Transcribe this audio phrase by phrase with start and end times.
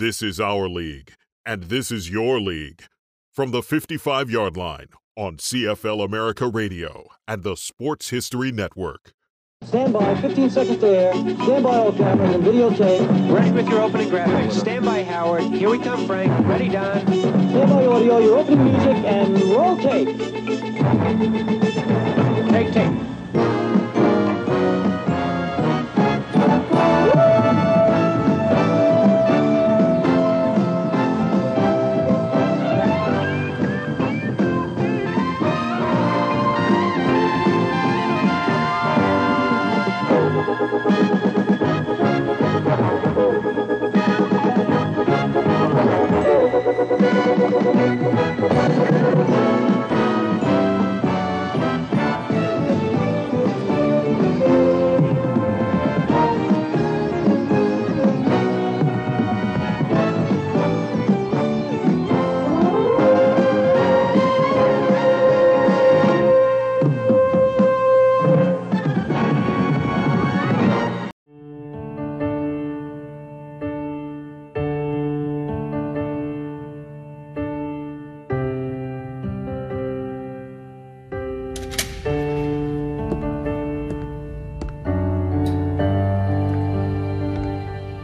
[0.00, 1.12] This is our league,
[1.44, 2.84] and this is your league.
[3.34, 9.12] From the 55 yard line on CFL America Radio and the Sports History Network.
[9.62, 11.12] Stand by, 15 seconds to air.
[11.12, 13.30] Stand by all cameras and videotape.
[13.30, 14.52] Ready with your opening graphics.
[14.52, 15.42] Stand by, Howard.
[15.42, 16.48] Here we come, Frank.
[16.48, 17.06] Ready, Don.
[17.06, 20.16] Stand by audio, your opening music, and roll tape.
[22.48, 23.19] Take tape.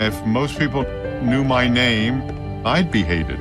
[0.07, 0.85] If most people
[1.21, 2.23] knew my name,
[2.65, 3.41] I'd be hated.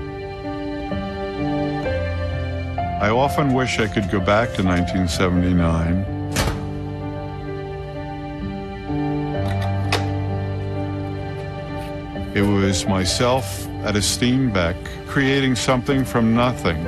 [3.00, 6.04] I often wish I could go back to 1979.
[12.34, 16.84] It was myself at a Steenbeck creating something from nothing.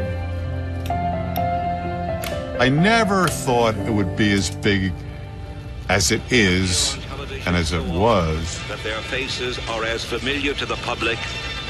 [2.59, 4.92] I never thought it would be as big
[5.88, 6.98] as it is
[7.48, 8.59] and as it was.
[8.67, 11.17] that their faces are as familiar to the public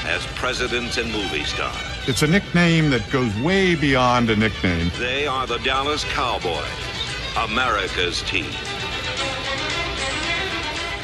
[0.06, 1.76] as presidents and movie stars.
[2.08, 4.90] It's a nickname that goes way beyond a nickname.
[4.98, 6.64] They are the Dallas Cowboys,
[7.36, 8.50] America's team.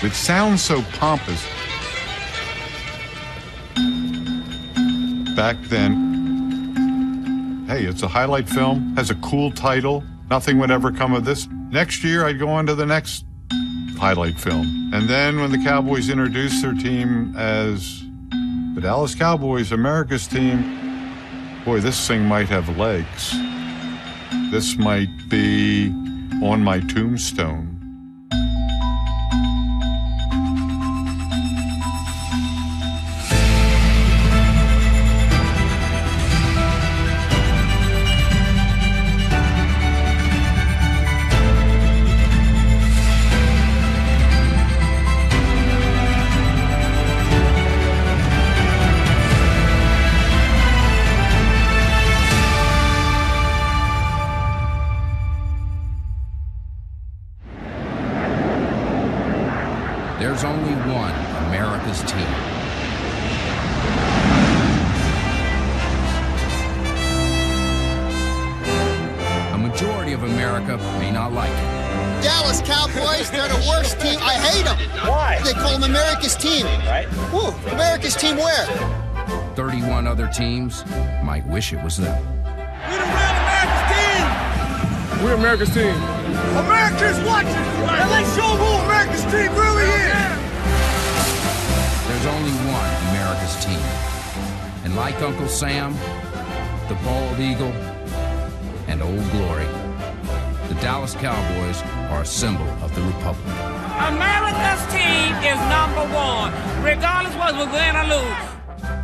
[0.02, 1.46] It sounds so pompous.
[5.36, 10.02] Back then, hey, it's a highlight film, has a cool title.
[10.30, 11.46] Nothing would ever come of this.
[11.70, 13.24] Next year, I'd go on to the next
[13.96, 14.90] highlight film.
[14.92, 18.02] And then when the Cowboys introduced their team as
[18.74, 21.10] the Dallas Cowboys, America's team,
[21.64, 23.34] boy, this thing might have legs.
[24.50, 25.90] This might be
[26.42, 27.73] on my tombstone.
[80.34, 80.84] Teams
[81.22, 82.20] might wish it was them.
[85.22, 85.94] We're America's team.
[86.58, 87.54] America's watching.
[87.54, 90.34] And let's show who America's team really is.
[92.08, 93.80] There's only one America's team.
[94.84, 95.94] And like Uncle Sam,
[96.88, 97.72] the Bald Eagle,
[98.88, 99.66] and Old Glory,
[100.68, 101.80] the Dallas Cowboys
[102.10, 103.46] are a symbol of the Republic.
[104.12, 106.52] America's team is number one,
[106.82, 108.53] regardless whether we win or lose.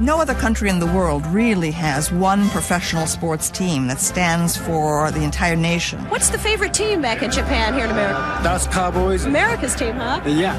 [0.00, 5.10] No other country in the world really has one professional sports team that stands for
[5.10, 5.98] the entire nation.
[6.08, 8.40] What's the favorite team back in Japan here in America?
[8.42, 9.26] Dallas Cowboys.
[9.26, 10.22] America's team, huh?
[10.24, 10.56] Yeah.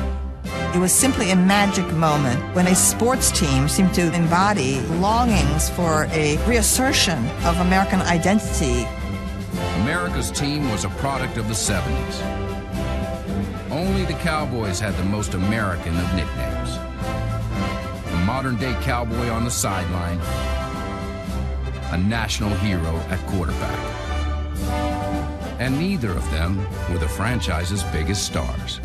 [0.75, 6.05] It was simply a magic moment when a sports team seemed to embody longings for
[6.11, 8.87] a reassertion of American identity.
[9.81, 12.21] America's team was a product of the 70s.
[13.71, 16.80] Only the Cowboys had the most American of nicknames.
[18.41, 20.19] A modern day cowboy on the sideline,
[21.91, 23.77] a national hero at quarterback.
[25.59, 26.57] And neither of them
[26.89, 28.79] were the franchise's biggest stars.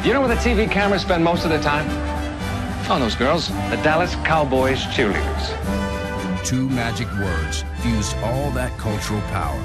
[0.00, 1.90] Do you know where the TV cameras spend most of their time?
[2.88, 6.46] On those girls, the Dallas Cowboys cheerleaders.
[6.46, 9.60] Two magic words fused all that cultural power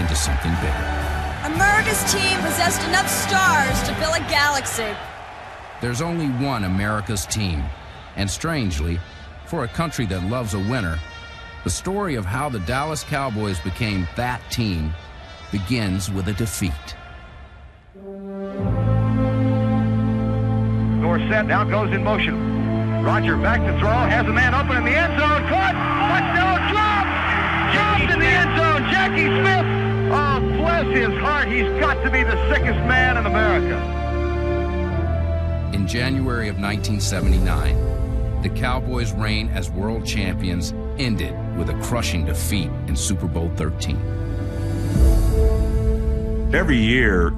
[0.00, 1.54] into something bigger.
[1.54, 4.96] America's team possessed enough stars to fill a galaxy.
[5.80, 7.62] There's only one America's team,
[8.16, 8.98] And strangely,
[9.46, 10.98] for a country that loves a winner,
[11.64, 14.94] the story of how the Dallas Cowboys became that team
[15.50, 16.72] begins with a defeat.
[21.00, 23.02] Score set, now goes in motion.
[23.04, 25.74] Roger back to throw, has a man open in the end zone, caught,
[26.10, 27.06] touchdown, drop,
[27.72, 29.66] dropped in the end zone, Jackie Smith.
[30.12, 33.78] Oh, bless his heart, he's got to be the sickest man in America.
[35.72, 37.95] In January of 1979,
[38.46, 43.96] the Cowboys' reign as world champions ended with a crushing defeat in Super Bowl 13.
[46.54, 47.32] Every year,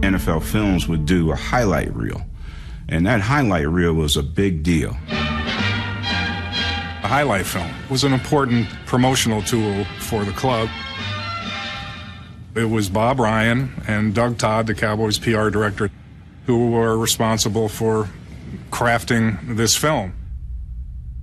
[0.00, 2.22] NFL Films would do a highlight reel,
[2.88, 4.96] and that highlight reel was a big deal.
[5.10, 10.68] A highlight film was an important promotional tool for the club.
[12.56, 15.88] It was Bob Ryan and Doug Todd, the Cowboys PR director,
[16.46, 18.08] who were responsible for
[18.72, 20.17] crafting this film.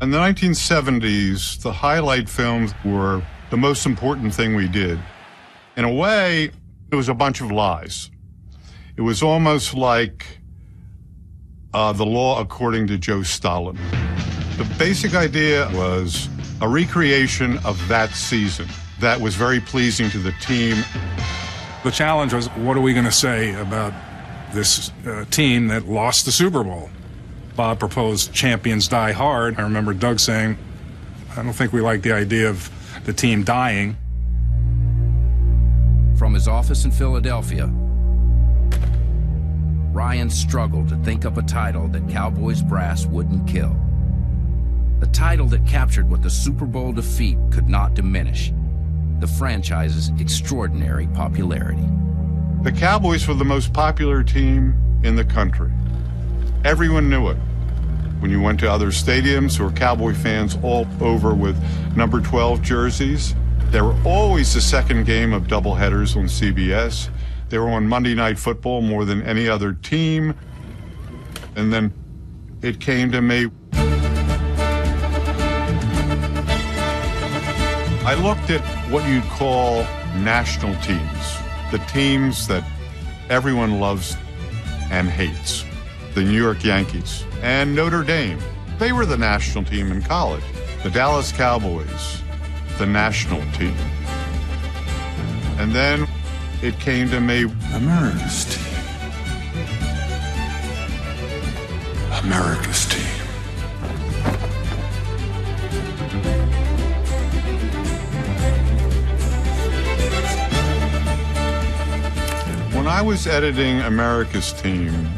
[0.06, 5.00] In the 1970s, the highlight films were the most important thing we did.
[5.78, 6.52] In a way,
[6.92, 8.12] it was a bunch of lies.
[8.98, 10.42] It was almost like
[11.74, 13.80] uh, the law according to Joe Stalin.
[14.58, 16.30] The basic idea was
[16.62, 18.68] a recreation of that season
[19.00, 20.86] that was very pleasing to the team.
[21.84, 23.92] The challenge was what are we going to say about
[24.54, 26.92] this uh, team that lost the Super Bowl?
[27.56, 29.58] Bob proposed champions die hard.
[29.58, 30.58] I remember Doug saying,
[31.38, 32.70] I don't think we like the idea of
[33.06, 33.96] the team dying.
[36.18, 37.68] From his office in Philadelphia,
[39.94, 43.76] Ryan struggled to think up a title that Cowboys brass wouldn't kill.
[45.02, 48.52] A title that captured what the Super Bowl defeat could not diminish
[49.20, 51.88] the franchise's extraordinary popularity.
[52.64, 55.72] The Cowboys were the most popular team in the country.
[56.66, 57.38] Everyone knew it.
[58.18, 61.56] When you went to other stadiums, there were Cowboy fans all over with
[61.96, 63.36] number 12 jerseys.
[63.70, 67.10] They were always the second game of doubleheaders on CBS.
[67.50, 70.34] They were on Monday Night Football more than any other team.
[71.56, 71.94] And then
[72.64, 73.52] it came to me.
[78.08, 79.84] I looked at what you'd call
[80.18, 81.38] national teams,
[81.70, 82.64] the teams that
[83.30, 84.18] everyone loves
[84.90, 85.65] and hates.
[86.16, 88.40] The New York Yankees and Notre Dame.
[88.80, 90.46] They were the national team in college.
[90.82, 92.22] The Dallas Cowboys,
[92.78, 93.76] the national team.
[95.60, 96.08] And then
[96.62, 98.64] it came to me America's team.
[102.24, 103.02] America's team.
[112.74, 115.10] When I was editing America's team,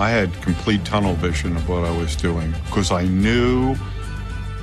[0.00, 3.76] I had complete tunnel vision of what I was doing because I knew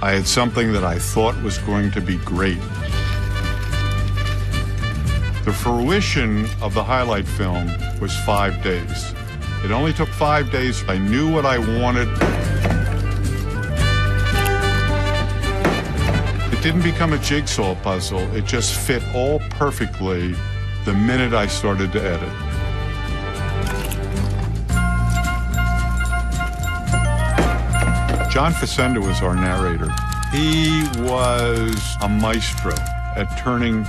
[0.01, 2.59] I had something that I thought was going to be great.
[5.45, 7.67] The fruition of the highlight film
[8.01, 9.13] was five days.
[9.63, 10.83] It only took five days.
[10.87, 12.07] I knew what I wanted.
[16.51, 18.21] It didn't become a jigsaw puzzle.
[18.35, 20.33] It just fit all perfectly
[20.85, 22.46] the minute I started to edit.
[28.37, 29.89] John Facenda was our narrator.
[30.31, 32.75] He was a maestro
[33.15, 33.83] at turning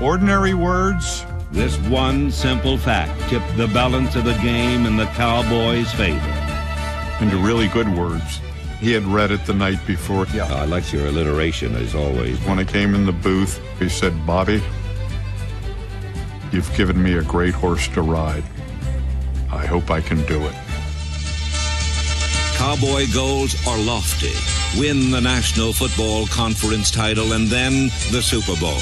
[0.00, 1.26] ordinary words.
[1.50, 6.24] This one simple fact tipped the balance of the game in the Cowboys' favor.
[7.20, 8.40] Into really good words.
[8.78, 10.24] He had read it the night before.
[10.32, 10.44] Yeah.
[10.44, 12.38] I like your alliteration, as always.
[12.46, 14.62] When I came in the booth, he said, Bobby,
[16.52, 18.44] you've given me a great horse to ride.
[19.50, 20.54] I hope I can do it.
[22.60, 24.34] Cowboy goals are lofty.
[24.78, 28.76] Win the National Football Conference title and then the Super Bowl.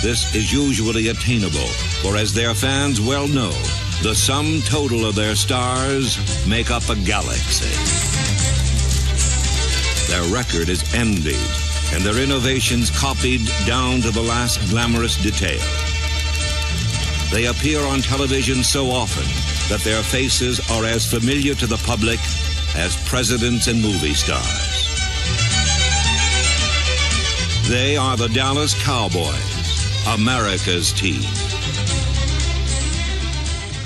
[0.00, 1.68] This is usually attainable,
[2.00, 3.50] for as their fans well know,
[4.02, 6.16] the sum total of their stars
[6.48, 7.68] make up a galaxy.
[10.10, 11.36] Their record is envied,
[11.92, 15.60] and their innovations copied down to the last glamorous detail.
[17.30, 19.28] They appear on television so often
[19.68, 22.18] that their faces are as familiar to the public
[22.76, 24.88] as presidents and movie stars.
[27.68, 31.20] They are the Dallas Cowboys, America's team.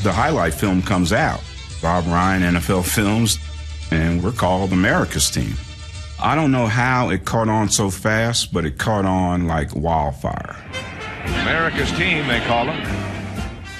[0.02, 1.40] The highlight film comes out,
[1.82, 3.38] Bob Ryan NFL Films,
[3.90, 5.54] and we're called America's team.
[6.20, 10.56] I don't know how it caught on so fast, but it caught on like wildfire.
[11.26, 12.80] America's team, they call them.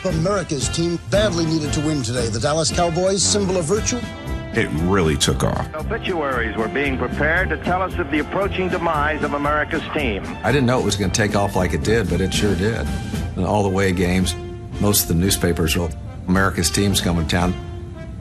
[0.04, 2.28] America's team badly needed to win today.
[2.28, 4.00] The Dallas Cowboys, symbol of virtue,
[4.56, 5.74] it really took off.
[5.74, 10.22] Obituaries were being prepared to tell us of the approaching demise of America's team.
[10.42, 12.54] I didn't know it was going to take off like it did, but it sure
[12.54, 12.86] did.
[13.36, 14.34] And all the way games,
[14.80, 15.94] most of the newspapers wrote,
[16.28, 17.54] America's team's coming to town.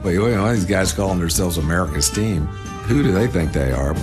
[0.04, 2.46] Wait, wait, why these guys calling themselves America's team?
[2.88, 3.96] Who do they think they are?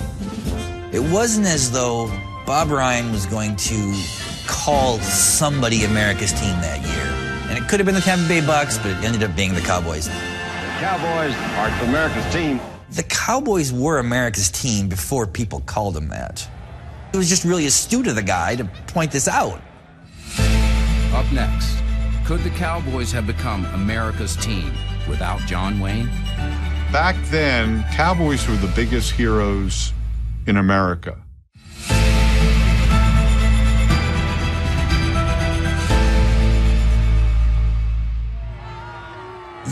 [0.91, 2.07] It wasn't as though
[2.45, 4.01] Bob Ryan was going to
[4.47, 7.49] call somebody America's team that year.
[7.49, 9.61] And it could have been the Tampa Bay Bucks, but it ended up being the
[9.61, 10.09] Cowboys.
[10.81, 12.59] Cowboys are America's team.
[12.89, 16.49] The Cowboys were America's team before people called them that.
[17.13, 19.61] It was just really astute of the guy to point this out.
[21.13, 21.77] Up next,
[22.25, 24.73] could the Cowboys have become America's team
[25.07, 26.07] without John Wayne?
[26.91, 29.93] Back then, Cowboys were the biggest heroes
[30.47, 31.15] in America.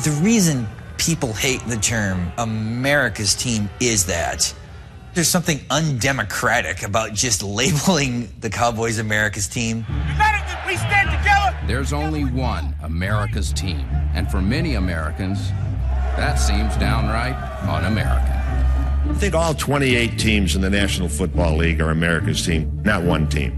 [0.03, 0.67] The reason
[0.99, 4.53] people hate the term America's team is that
[5.13, 9.85] there's something undemocratic about just labeling the Cowboys America's team.
[9.87, 11.57] United we stand together.
[11.65, 15.49] There's only one America's team, and for many Americans,
[16.15, 17.35] that seems downright
[17.67, 18.35] un-American.
[19.09, 23.27] I think all 28 teams in the National Football League are America's team, not one
[23.27, 23.55] team.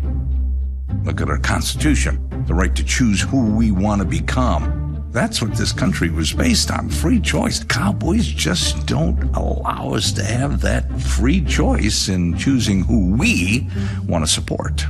[1.04, 4.81] Look at our Constitution, the right to choose who we want to become.
[5.12, 7.62] That's what this country was based on free choice.
[7.66, 13.68] Cowboys just don't allow us to have that free choice in choosing who we
[14.08, 14.86] want to support.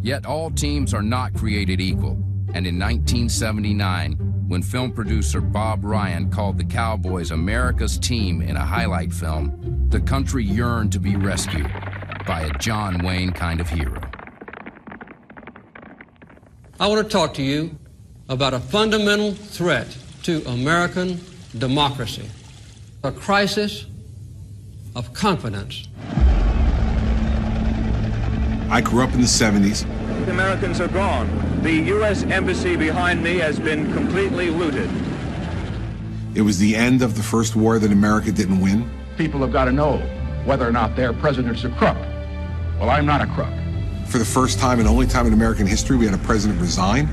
[0.00, 2.12] Yet all teams are not created equal.
[2.54, 4.14] And in 1979,
[4.48, 10.00] when film producer Bob Ryan called the Cowboys America's team in a highlight film, the
[10.00, 11.70] country yearned to be rescued
[12.26, 14.00] by a John Wayne kind of hero.
[16.80, 17.78] I want to talk to you
[18.28, 21.20] about a fundamental threat to American
[21.58, 22.28] democracy,
[23.04, 23.86] a crisis
[24.94, 25.88] of confidence.
[28.70, 29.86] I grew up in the 70s.
[30.24, 31.28] The Americans are gone.
[31.62, 32.22] The U.S.
[32.22, 34.90] Embassy behind me has been completely looted.
[36.34, 38.88] It was the end of the first war that America didn't win.
[39.18, 39.98] People have got to know
[40.44, 41.96] whether or not their president's a crook.
[42.78, 43.52] Well, I'm not a crook.
[44.06, 47.08] For the first time and only time in American history, we had a president resign.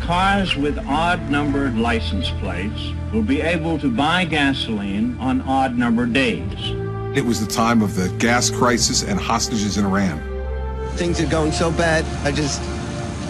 [0.00, 6.12] Cars with odd numbered license plates will be able to buy gasoline on odd numbered
[6.12, 6.70] days.
[7.16, 10.22] It was the time of the gas crisis and hostages in Iran.
[10.96, 12.60] Things are going so bad, I just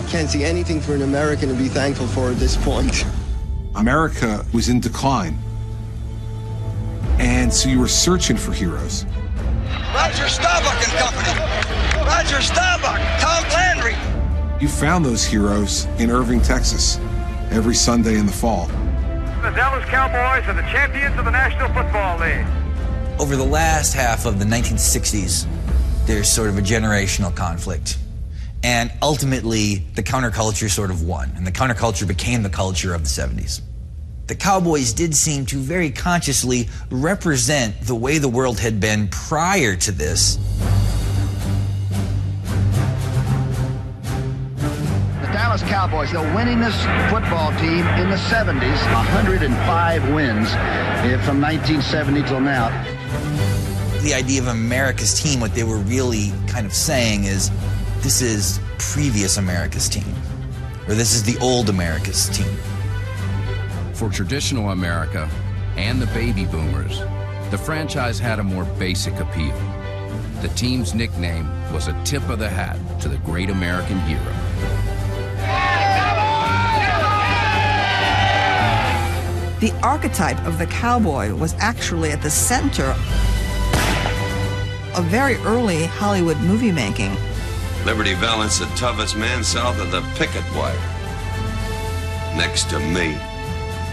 [0.08, 3.04] can't see anything for an American to be thankful for at this point.
[3.74, 5.38] America was in decline.
[7.18, 9.04] And so you were searching for heroes.
[9.94, 12.04] Roger Staubach and Company.
[12.06, 14.07] Roger Staubach, Tom Landry.
[14.60, 16.98] You found those heroes in Irving, Texas,
[17.52, 18.66] every Sunday in the fall.
[18.66, 23.20] The Dallas Cowboys are the champions of the National Football League.
[23.20, 25.46] Over the last half of the 1960s,
[26.06, 27.98] there's sort of a generational conflict.
[28.64, 33.08] And ultimately, the counterculture sort of won, and the counterculture became the culture of the
[33.08, 33.60] 70s.
[34.26, 39.76] The Cowboys did seem to very consciously represent the way the world had been prior
[39.76, 40.36] to this.
[45.58, 52.40] Dallas Cowboys, the winningest football team in the 70s, 105 wins eh, from 1970 till
[52.40, 52.68] now.
[54.02, 57.50] The idea of America's team, what they were really kind of saying is
[58.02, 60.14] this is previous America's team,
[60.86, 62.56] or this is the old America's team.
[63.94, 65.28] For traditional America
[65.76, 67.00] and the baby boomers,
[67.50, 69.56] the franchise had a more basic appeal.
[70.40, 74.77] The team's nickname was a tip of the hat to the great American hero.
[79.60, 82.94] The archetype of the cowboy was actually at the center
[84.94, 87.16] of very early Hollywood movie making.
[87.84, 90.74] Liberty Valance, the toughest man south of the picket wire.
[92.36, 93.18] Next to me.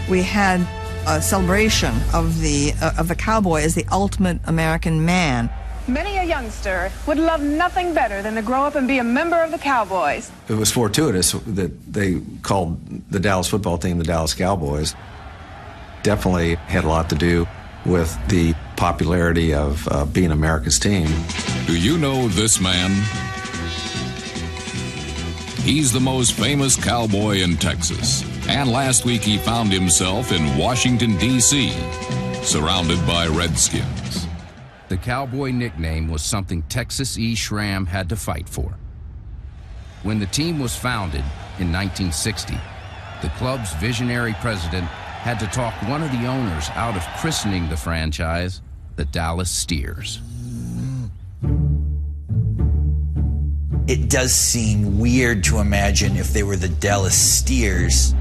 [0.08, 0.66] We had
[1.06, 5.50] a celebration of the uh, of the cowboy as the ultimate American man.
[5.88, 9.40] Many a youngster would love nothing better than to grow up and be a member
[9.40, 10.32] of the Cowboys.
[10.48, 14.96] It was fortuitous that they called the Dallas football team the Dallas Cowboys.
[16.02, 17.46] Definitely had a lot to do
[17.84, 21.08] with the popularity of uh, being America's team.
[21.66, 22.90] Do you know this man?
[25.62, 28.24] He's the most famous cowboy in Texas.
[28.48, 31.70] And last week he found himself in Washington, D.C.,
[32.42, 34.25] surrounded by Redskins.
[34.88, 37.34] The cowboy nickname was something Texas E.
[37.34, 38.74] Schramm had to fight for.
[40.04, 41.24] When the team was founded
[41.58, 42.56] in 1960,
[43.20, 47.76] the club's visionary president, had to talk one of the owners out of christening the
[47.76, 48.62] franchise
[48.94, 50.20] the Dallas Steers.
[53.88, 58.12] It does seem weird to imagine if they were the Dallas Steers.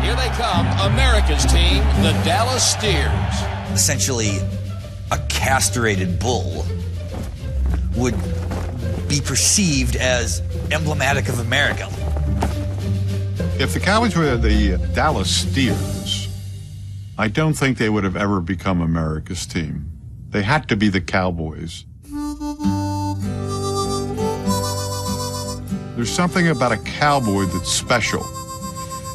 [0.00, 3.72] Here they come, America's team, the Dallas Steers.
[3.72, 4.38] Essentially,
[5.14, 6.66] a castrated bull
[7.94, 8.16] would
[9.08, 10.42] be perceived as
[10.72, 11.86] emblematic of America.
[13.60, 16.28] If the Cowboys were the Dallas Steers,
[17.16, 19.88] I don't think they would have ever become America's team.
[20.30, 21.84] They had to be the Cowboys.
[25.94, 28.26] There's something about a cowboy that's special.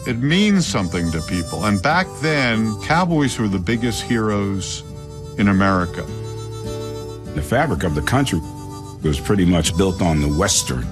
[0.07, 1.65] It means something to people.
[1.65, 4.81] And back then, cowboys were the biggest heroes
[5.39, 6.03] in America.
[7.33, 8.39] The fabric of the country
[9.01, 10.85] was pretty much built on the Western.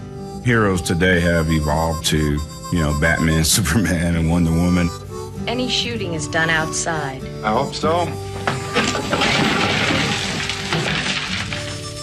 [0.44, 2.39] Heroes today have evolved to,
[2.72, 4.89] you know, Batman, Superman, and Wonder Woman.
[5.48, 7.22] Any shooting is done outside.
[7.44, 8.06] I hope so.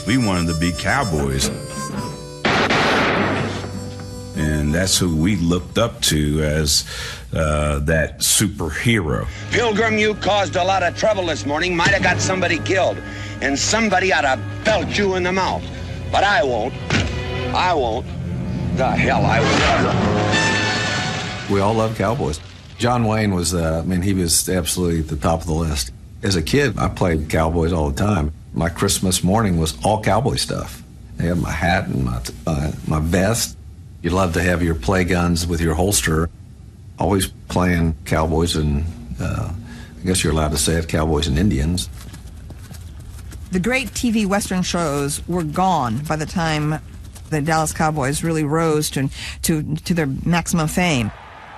[0.06, 1.48] We wanted to be cowboys.
[4.74, 6.84] That's who we looked up to as
[7.32, 9.26] uh, that superhero.
[9.50, 11.76] Pilgrim, you caused a lot of trouble this morning.
[11.76, 12.98] Might have got somebody killed.
[13.40, 15.62] And somebody ought to belt you in the mouth.
[16.10, 16.74] But I won't.
[17.54, 18.06] I won't.
[18.76, 21.50] The hell I won't.
[21.50, 22.40] We all love cowboys.
[22.78, 25.92] John Wayne was, uh, I mean, he was absolutely at the top of the list.
[26.22, 28.32] As a kid, I played cowboys all the time.
[28.54, 30.82] My Christmas morning was all cowboy stuff.
[31.18, 33.56] I had my hat and my, uh, my vest.
[34.04, 36.28] You love to have your play guns with your holster.
[36.98, 38.84] Always playing cowboys and,
[39.18, 41.88] uh, I guess you're allowed to say it, cowboys and Indians.
[43.50, 46.82] The great TV Western shows were gone by the time
[47.30, 49.08] the Dallas Cowboys really rose to,
[49.40, 51.10] to, to their maximum fame.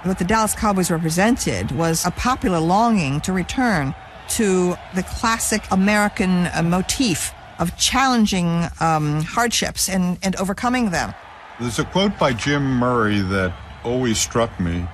[0.05, 3.93] What the Dallas Cowboys represented was a popular longing to return
[4.29, 11.13] to the classic American uh, motif of challenging um, hardships and, and overcoming them.
[11.59, 14.87] There's a quote by Jim Murray that always struck me.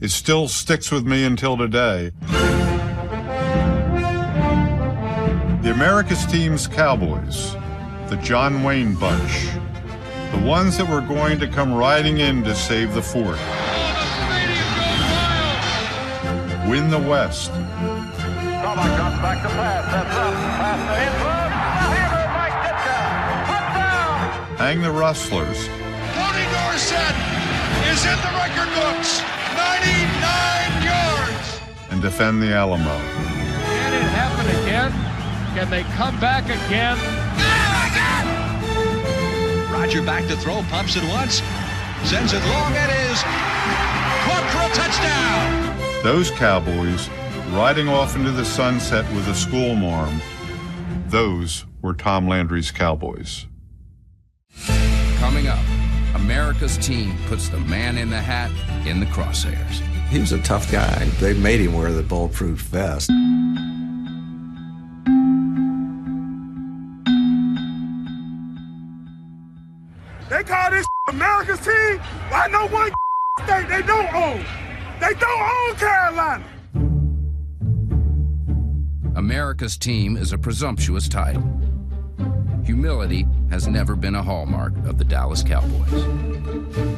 [0.00, 2.10] It still sticks with me until today.
[5.62, 7.52] The America's Team's Cowboys,
[8.08, 9.46] the John Wayne bunch,
[10.32, 13.38] the ones that were going to come riding in to save the fort.
[16.68, 17.52] Win the West.
[17.52, 19.84] Staubach drops back to pass.
[19.92, 20.34] That's up.
[20.58, 21.27] Pass to
[24.58, 25.66] Hang the Rustlers.
[26.18, 27.14] Tony Dorsett
[27.94, 29.22] is in the record books.
[29.54, 31.60] 99 yards.
[31.90, 32.98] and defend the Alamo.
[32.98, 34.90] Can it happen again?
[35.54, 36.98] Can they come back again?
[39.72, 41.40] Roger back to throw, pumps it once,
[42.04, 42.72] sends it long.
[42.72, 43.22] It is
[44.26, 46.02] caught for a touchdown.
[46.02, 47.08] Those Cowboys
[47.50, 50.20] riding off into the sunset with a school marm,
[51.06, 53.46] those were Tom Landry's Cowboys.
[55.18, 55.58] Coming up,
[56.14, 58.50] America's team puts the man in the hat
[58.86, 59.80] in the crosshairs.
[60.10, 61.04] He was a tough guy.
[61.20, 63.10] They made him wear the bulletproof vest.
[70.30, 72.00] They call this America's team.
[72.30, 72.90] I know one
[73.42, 74.44] state they don't own.
[75.00, 76.44] They don't own Carolina.
[79.16, 81.42] America's team is a presumptuous title.
[82.68, 85.90] Humility has never been a hallmark of the Dallas Cowboys.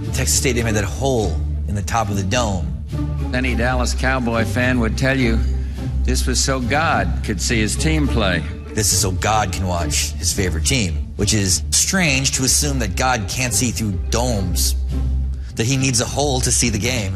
[0.07, 1.31] Texas Stadium had that hole
[1.69, 2.85] in the top of the dome.
[3.33, 5.39] Any Dallas Cowboy fan would tell you
[6.03, 8.41] this was so God could see his team play.
[8.75, 12.97] This is so God can watch his favorite team, which is strange to assume that
[12.97, 14.75] God can't see through domes,
[15.55, 17.15] that he needs a hole to see the game.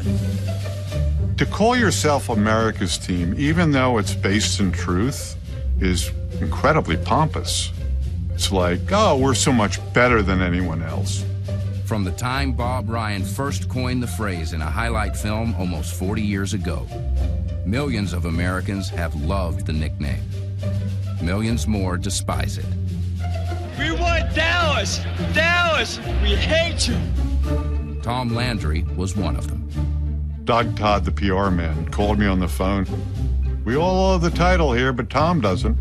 [1.39, 5.35] To call yourself America's team, even though it's based in truth,
[5.81, 7.73] is incredibly pompous.
[8.35, 11.25] It's like, oh, we're so much better than anyone else.
[11.87, 16.21] From the time Bob Ryan first coined the phrase in a highlight film almost 40
[16.21, 16.87] years ago,
[17.65, 20.23] millions of Americans have loved the nickname.
[21.23, 22.67] Millions more despise it.
[23.79, 24.99] We want Dallas.
[25.33, 26.99] Dallas, we hate you.
[28.03, 29.61] Tom Landry was one of them.
[30.45, 32.87] Doug Todd, the PR man, called me on the phone.
[33.65, 35.79] We all love the title here, but Tom doesn't.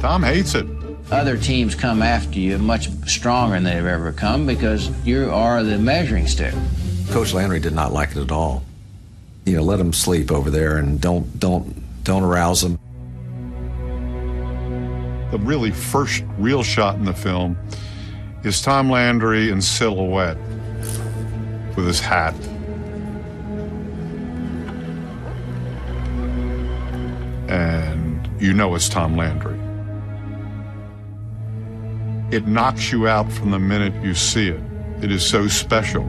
[0.00, 0.66] Tom hates it.
[1.10, 5.78] Other teams come after you much stronger than they've ever come because you are the
[5.78, 6.52] measuring stick.
[7.10, 8.62] Coach Landry did not like it at all.
[9.46, 12.78] You know, let him sleep over there and don't don't don't arouse him.
[15.30, 17.56] The really first real shot in the film
[18.44, 20.36] is Tom Landry in silhouette
[21.74, 22.34] with his hat.
[27.48, 29.57] And you know it's Tom Landry.
[32.30, 34.60] It knocks you out from the minute you see it.
[35.02, 36.02] It is so special.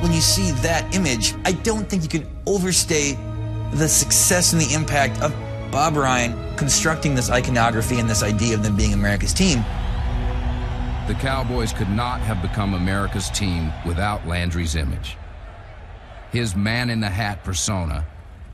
[0.00, 3.18] When you see that image, I don't think you can overstate
[3.72, 5.34] the success and the impact of
[5.70, 9.58] Bob Ryan constructing this iconography and this idea of them being America's team.
[11.06, 15.18] The Cowboys could not have become America's team without Landry's image.
[16.32, 18.06] His man in the hat persona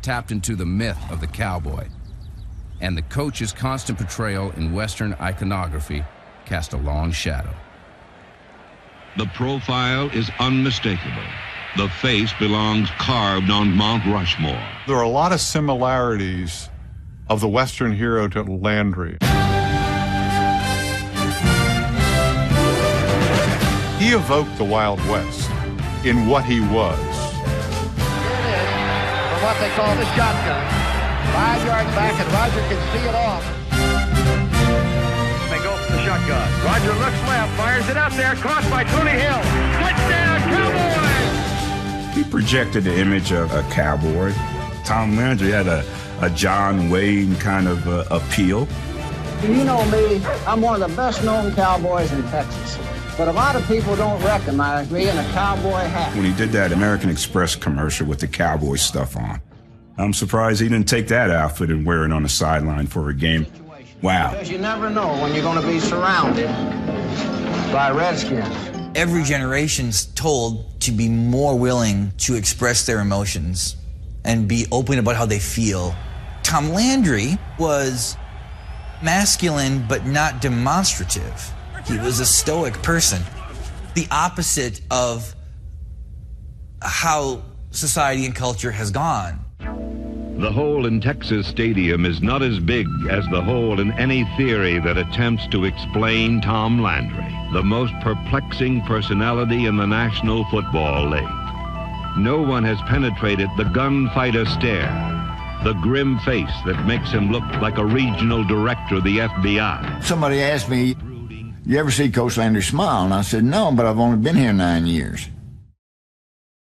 [0.03, 1.87] tapped into the myth of the cowboy,
[2.81, 6.05] and the coach's constant portrayal in Western iconography
[6.45, 7.55] cast a long shadow.
[9.17, 11.23] The profile is unmistakable.
[11.77, 14.63] The face belongs carved on Mount Rushmore.
[14.87, 16.69] There are a lot of similarities
[17.29, 19.19] of the Western hero to Landry.
[23.99, 25.51] He evoked the Wild West
[26.05, 26.99] in what he was.
[26.99, 27.27] It is
[29.33, 30.86] For what they call the shotgun.
[31.37, 33.45] Five yards back, and Roger can see it off.
[35.51, 36.49] They go for the shotgun.
[36.65, 39.43] Roger looks left, fires it out there, caught by Tony Hill.
[39.77, 42.17] Touchdown, Cowboys!
[42.17, 44.33] He projected the image of a cowboy.
[44.87, 45.85] Tom Landry had a,
[46.23, 48.67] a John Wayne kind of uh, appeal.
[49.43, 52.79] You know me, I'm one of the best known cowboys in Texas.
[53.19, 56.15] But a lot of people don't recognize me in a cowboy hat.
[56.17, 59.43] When he did that American Express commercial with the cowboy stuff on,
[59.99, 63.15] I'm surprised he didn't take that outfit and wear it on the sideline for a
[63.15, 63.47] game.
[64.03, 64.33] Wow.
[64.33, 66.47] Because you never know when you're going to be surrounded
[67.73, 68.47] by Redskins.
[68.95, 73.77] Every generation's told to be more willing to express their emotions
[74.25, 75.95] and be open about how they feel.
[76.43, 78.17] Tom Landry was
[79.03, 81.53] masculine but not demonstrative.
[81.87, 83.23] He was a stoic person.
[83.95, 85.35] The opposite of
[86.83, 89.46] how society and culture has gone.
[90.39, 94.79] The hole in Texas Stadium is not as big as the hole in any theory
[94.81, 102.19] that attempts to explain Tom Landry, the most perplexing personality in the National Football League.
[102.19, 104.93] No one has penetrated the gunfighter stare,
[105.65, 110.05] the grim face that makes him look like a regional director of the FBI.
[110.05, 110.97] Somebody asked me,
[111.65, 113.07] You ever see Coach Landry smile?
[113.07, 115.31] And I said, No, but I've only been here nine years.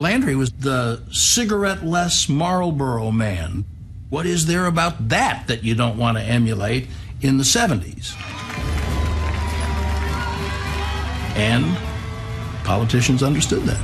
[0.01, 3.65] Landry was the cigarette less Marlboro man.
[4.09, 6.87] What is there about that that you don't want to emulate
[7.21, 8.15] in the 70s?
[11.37, 11.77] And
[12.63, 13.79] politicians understood that.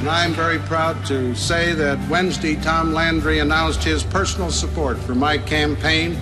[0.00, 5.14] And I'm very proud to say that Wednesday, Tom Landry announced his personal support for
[5.14, 6.20] my campaign.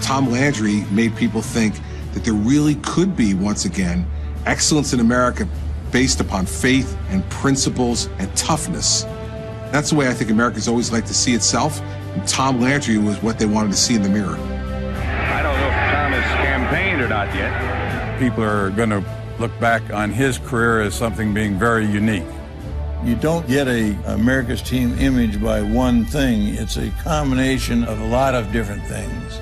[0.00, 1.76] Tom Landry made people think
[2.12, 4.04] that there really could be, once again,
[4.46, 5.46] excellence in America
[5.92, 9.02] based upon faith and principles and toughness.
[9.70, 11.80] That's the way I think Americans always like to see itself.
[11.80, 14.36] And Tom Landry was what they wanted to see in the mirror.
[14.36, 18.18] I don't know if Tom has campaigned or not yet.
[18.18, 19.04] People are going to
[19.38, 22.26] look back on his career as something being very unique.
[23.04, 26.54] You don't get a America's team image by one thing.
[26.54, 29.40] It's a combination of a lot of different things.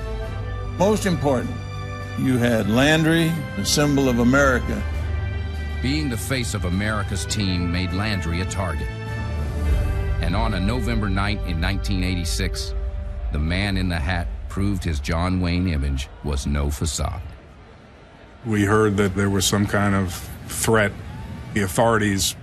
[0.79, 1.51] Most important,
[2.17, 4.81] you had Landry, the symbol of America.
[5.81, 8.87] Being the face of America's team made Landry a target.
[10.21, 12.75] And on a November night in 1986,
[13.31, 17.23] the man in the hat proved his John Wayne image was no facade.
[18.45, 20.13] We heard that there was some kind of
[20.47, 20.91] threat.
[21.55, 22.35] The authorities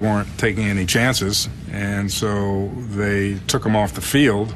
[0.00, 4.54] weren't taking any chances, and so they took him off the field.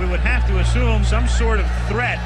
[0.00, 2.18] We would have to assume some sort of threat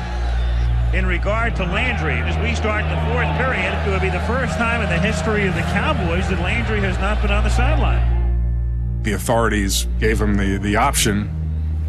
[0.93, 2.15] in regard to Landry.
[2.15, 5.47] As we start the fourth period, it would be the first time in the history
[5.47, 8.19] of the Cowboys that Landry has not been on the sideline.
[9.03, 11.31] The authorities gave him the, the option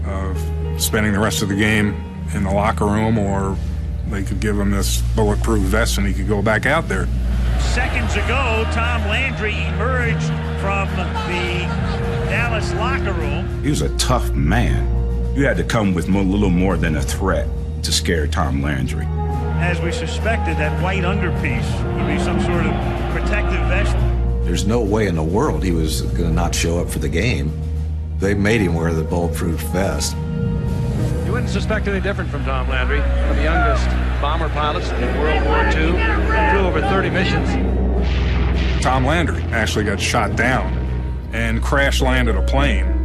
[0.05, 0.37] of
[0.81, 1.95] spending the rest of the game
[2.33, 3.57] in the locker room, or
[4.09, 7.07] they could give him this bulletproof vest and he could go back out there.
[7.59, 10.27] Seconds ago, Tom Landry emerged
[10.61, 10.87] from
[11.27, 11.65] the
[12.29, 13.63] Dallas locker room.
[13.63, 14.87] He was a tough man.
[15.35, 17.47] You had to come with a little more than a threat
[17.83, 19.05] to scare Tom Landry.
[19.59, 22.73] As we suspected, that white underpiece would be some sort of
[23.11, 23.95] protective vest.
[24.45, 27.09] There's no way in the world he was going to not show up for the
[27.09, 27.51] game.
[28.19, 30.15] They made him wear the bulletproof vest.
[31.25, 33.87] You wouldn't suspect any different from Tom Landry, one of the youngest
[34.21, 35.91] bomber pilots in World War II,
[36.51, 38.83] flew over 30 missions.
[38.83, 40.73] Tom Landry actually got shot down
[41.33, 43.00] and crash landed a plane.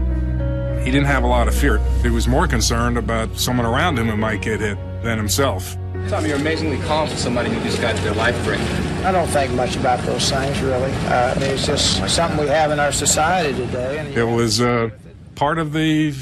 [0.87, 1.79] He didn't have a lot of fear.
[2.05, 5.77] He was more concerned about someone around him who might get hit than himself.
[6.07, 8.69] Tom, you're amazingly calm for somebody who just got their life threatened.
[9.05, 10.93] I don't think much about those things, really.
[10.93, 13.99] Uh, I mean, it's just something we have in our society today.
[13.99, 14.91] And It was uh,
[15.35, 16.15] part of the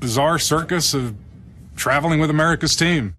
[0.00, 1.14] bizarre circus of
[1.74, 3.16] traveling with America's team.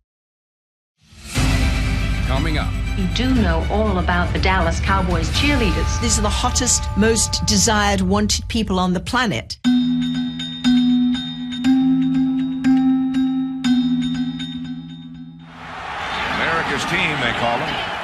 [2.27, 2.71] Coming up.
[2.95, 5.99] You do know all about the Dallas Cowboys cheerleaders.
[5.99, 9.57] These are the hottest, most desired, wanted people on the planet.
[16.91, 18.01] Team, they call them.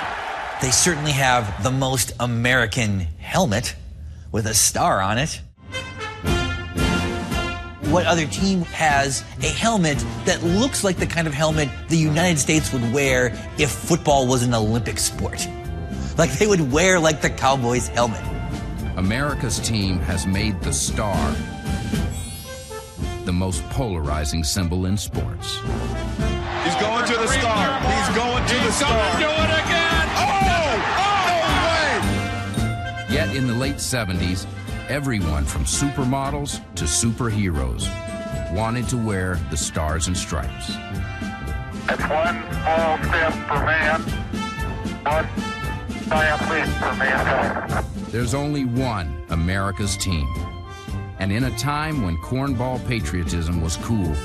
[0.62, 3.76] They certainly have the most American helmet
[4.32, 5.42] with a star on it.
[7.92, 12.40] What other team has a helmet that looks like the kind of helmet the United
[12.40, 15.48] States would wear if football was an Olympic sport?
[16.18, 18.24] Like they would wear like the Cowboys helmet.
[18.96, 21.36] America's team has made the star
[23.26, 25.58] the most polarizing symbol in sports.
[26.64, 27.80] He's going to the star.
[27.82, 29.20] He's going to the star.
[29.20, 30.08] do it again.
[30.16, 30.32] Oh!
[31.40, 34.46] Oh, Yet in the late 70s,
[34.88, 37.90] everyone from supermodels to superheroes
[38.54, 40.70] wanted to wear the stars and stripes.
[41.90, 44.02] It's one small step for man,
[45.04, 45.28] one
[46.08, 47.86] giant leap for mankind.
[48.12, 50.26] There's only one America's team.
[51.20, 54.16] And in a time when cornball patriotism was cool,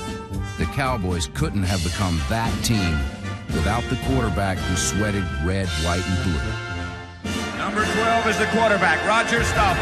[0.57, 2.97] the Cowboys couldn't have become that team
[3.53, 7.57] without the quarterback who sweated red, white, and blue.
[7.57, 9.79] Number 12 is the quarterback, Roger Staubach.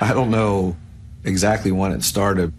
[0.00, 0.76] I don't know
[1.24, 2.52] exactly when it started.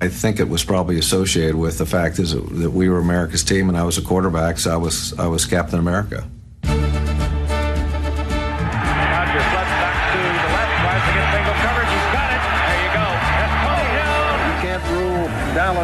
[0.00, 3.68] I think it was probably associated with the fact is that we were America's team
[3.68, 6.26] and I was a quarterback, so I was I was Captain America.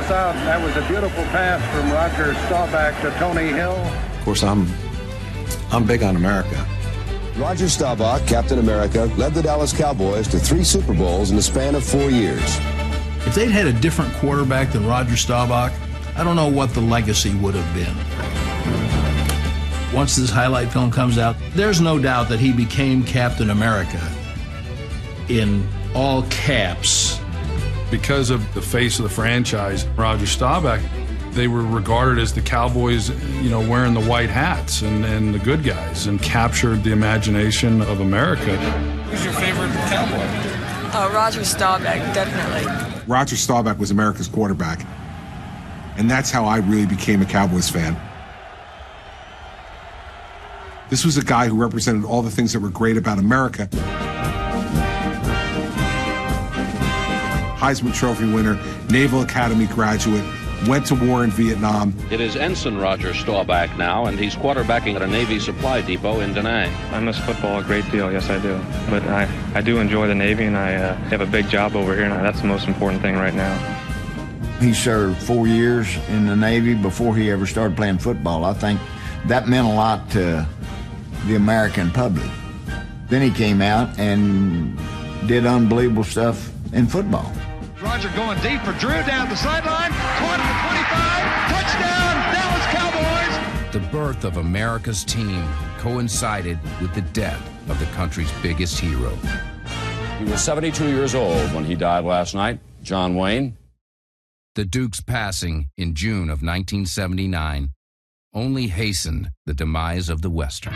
[0.08, 0.44] Dallas out.
[0.44, 3.72] That was a beautiful pass from Roger Staubach to Tony Hill.
[3.72, 4.66] Of course, I'm
[5.70, 6.66] I'm big on America.
[7.36, 11.74] Roger Staubach, Captain America, led the Dallas Cowboys to three Super Bowls in the span
[11.74, 12.58] of four years.
[13.26, 15.72] If they'd had a different quarterback than Roger Staubach,
[16.14, 17.94] I don't know what the legacy would have been.
[19.94, 24.00] Once this highlight film comes out, there's no doubt that he became Captain America
[25.28, 27.15] in all caps.
[27.90, 30.80] Because of the face of the franchise, Roger Staubach,
[31.30, 33.10] they were regarded as the Cowboys,
[33.42, 37.82] you know, wearing the white hats and, and the good guys and captured the imagination
[37.82, 38.56] of America.
[38.56, 40.56] Who's your favorite cowboy?
[40.96, 43.04] Uh, Roger Staubach, definitely.
[43.06, 44.84] Roger Staubach was America's quarterback.
[45.98, 47.96] And that's how I really became a Cowboys fan.
[50.88, 53.68] This was a guy who represented all the things that were great about America.
[57.56, 58.58] Heisman Trophy winner,
[58.90, 60.24] Naval Academy graduate,
[60.68, 61.94] went to war in Vietnam.
[62.10, 66.34] It is Ensign Roger Staubach now, and he's quarterbacking at a Navy supply depot in
[66.34, 66.72] Da Nang.
[66.92, 68.60] I miss football a great deal, yes I do.
[68.90, 71.94] But I, I do enjoy the Navy and I uh, have a big job over
[71.94, 73.56] here and that's the most important thing right now.
[74.60, 78.44] He served four years in the Navy before he ever started playing football.
[78.44, 78.80] I think
[79.26, 80.46] that meant a lot to
[81.26, 82.30] the American public.
[83.08, 84.78] Then he came out and
[85.26, 87.30] did unbelievable stuff in football.
[87.96, 93.72] Roger going deep for Drew down the sideline, 20 to 25, touchdown, Dallas Cowboys.
[93.72, 95.42] The birth of America's team
[95.78, 99.16] coincided with the death of the country's biggest hero.
[100.18, 103.56] He was 72 years old when he died last night, John Wayne.
[104.56, 107.70] The Duke's passing in June of 1979
[108.34, 110.74] only hastened the demise of the Western.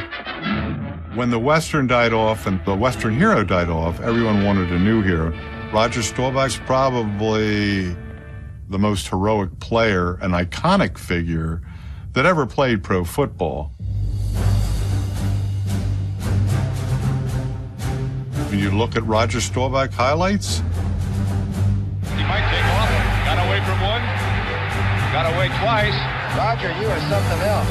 [1.14, 5.02] When the Western died off and the Western hero died off, everyone wanted a new
[5.02, 5.34] hero.
[5.72, 7.96] Roger Staubach's probably
[8.68, 11.62] the most heroic player, an iconic figure
[12.12, 13.72] that ever played pro football.
[18.48, 22.90] When you look at Roger Staubach highlights, He might take off.
[23.24, 24.02] Got away from one.
[25.12, 25.94] Got away twice.
[26.36, 27.70] Roger, you are something else.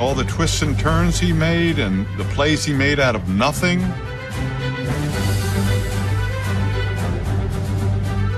[0.00, 3.80] all the twists and turns he made and the plays he made out of nothing.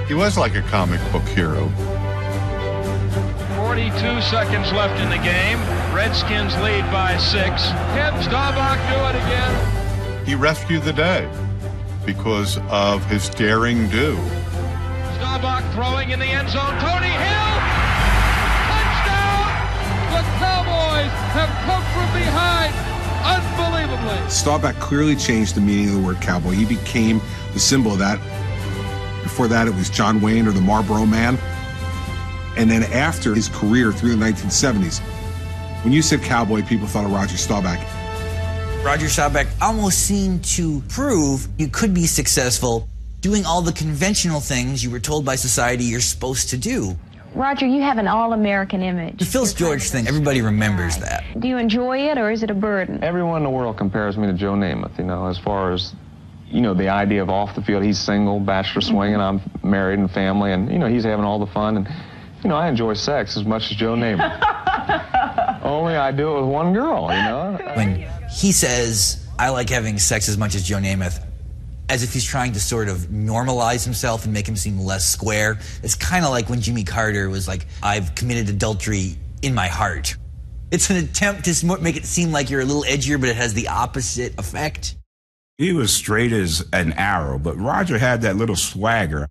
[0.07, 1.69] He was like a comic book hero.
[3.57, 5.59] 42 seconds left in the game.
[5.95, 7.63] Redskins lead by six.
[7.97, 10.27] Can Staubach do it again?
[10.27, 11.27] He rescued the day
[12.05, 14.17] because of his daring do.
[15.17, 16.79] Staubach throwing in the end zone.
[16.81, 17.57] Tony Hill!
[18.69, 19.49] Touchdown!
[20.13, 22.75] The Cowboys have come from behind
[23.25, 24.31] unbelievably.
[24.31, 26.51] Staubach clearly changed the meaning of the word cowboy.
[26.51, 27.23] He became
[27.55, 28.21] the symbol of that.
[29.25, 31.37] Before that, it was John Wayne or the Marlboro Man.
[32.57, 35.01] And then after his career through the 1970s,
[35.83, 37.81] when you said cowboy, people thought of Roger Staubach.
[38.85, 42.87] Roger Staubach almost seemed to prove you could be successful
[43.23, 46.95] doing all the conventional things you were told by society you're supposed to do.
[47.35, 49.19] Roger, you have an all-American image.
[49.19, 51.25] The Phil George thing, everybody remembers that.
[51.41, 53.03] Do you enjoy it, or is it a burden?
[53.03, 55.95] Everyone in the world compares me to Joe Namath, you know, as far as,
[56.51, 57.83] you know, the idea of off the field.
[57.83, 61.47] He's single, bachelor swinging, I'm married and family, and, you know, he's having all the
[61.53, 61.79] fun.
[61.79, 61.89] And,
[62.43, 65.63] you know, I enjoy sex as much as Joe Namath.
[65.65, 67.59] Only I do it with one girl, you know?
[67.75, 71.25] When he says, I like having sex as much as Joe Namath,
[71.89, 75.59] as if he's trying to sort of normalize himself and make him seem less square.
[75.83, 80.17] It's kind of like when Jimmy Carter was like, I've committed adultery in my heart.
[80.71, 83.55] It's an attempt to make it seem like you're a little edgier, but it has
[83.55, 84.97] the opposite effect.
[85.57, 89.29] He was straight as an arrow, but Roger had that little swagger,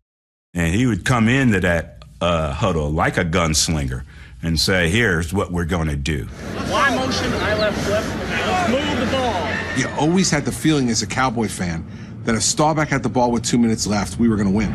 [0.53, 4.05] and he would come into that uh, huddle like a gunslinger
[4.41, 6.29] and say, Here's what we're going to do.
[6.69, 8.05] Y motion, I left flip.
[8.47, 9.49] Let's move the ball.
[9.75, 11.85] You always had the feeling as a Cowboy fan
[12.23, 14.71] that if Staubach had the ball with two minutes left, we were going to win.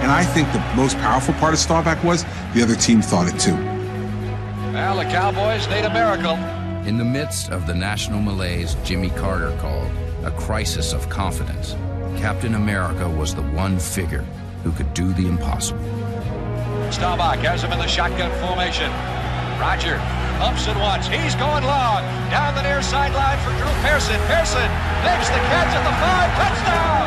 [0.00, 3.40] And I think the most powerful part of Staubach was the other team thought it
[3.40, 3.54] too.
[4.74, 6.38] Well, the Cowboys need a miracle.
[6.86, 9.90] In the midst of the national malaise Jimmy Carter called
[10.24, 11.74] a crisis of confidence,
[12.20, 14.24] Captain America was the one figure
[14.64, 15.80] who could do the impossible.
[16.90, 18.90] Staubach has him in the shotgun formation.
[19.60, 20.00] Roger
[20.40, 21.04] Pumps it once.
[21.04, 22.00] He's going long.
[22.32, 24.16] Down the near sideline for Drew Pearson.
[24.24, 24.64] Pearson
[25.04, 26.32] makes the catch at the five.
[26.32, 27.04] Touchdown!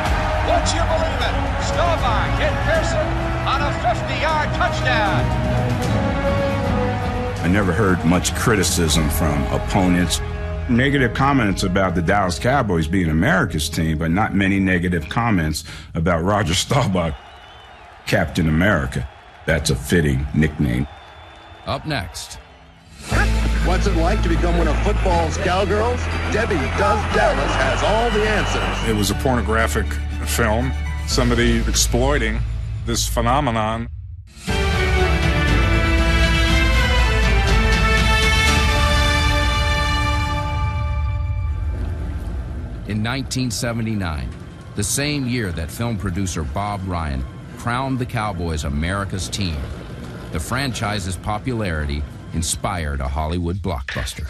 [0.54, 1.36] Would you believe it?
[1.66, 3.08] Staubach hit Pearson
[3.50, 5.63] on a 50-yard touchdown.
[7.44, 10.22] I never heard much criticism from opponents.
[10.70, 16.24] Negative comments about the Dallas Cowboys being America's team, but not many negative comments about
[16.24, 17.14] Roger Staubach,
[18.06, 19.06] Captain America.
[19.46, 20.88] That's a fitting nickname.
[21.66, 22.36] Up next.
[23.66, 26.00] What's it like to become one of football's cowgirls?
[26.32, 28.90] Debbie Does Dallas has all the answers.
[28.90, 29.92] It was a pornographic
[30.26, 30.72] film,
[31.08, 32.40] somebody exploiting
[32.86, 33.90] this phenomenon.
[42.86, 44.30] In 1979,
[44.76, 47.24] the same year that film producer Bob Ryan
[47.58, 49.56] crowned the Cowboys America's team,
[50.34, 54.30] the franchise's popularity inspired a Hollywood blockbuster.